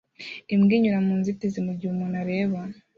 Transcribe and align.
Imbwa 0.53 0.71
inyura 0.77 0.99
mu 1.07 1.13
nzitizi 1.19 1.59
mugihe 1.65 1.89
umuntu 1.91 2.15
areba 2.23 2.59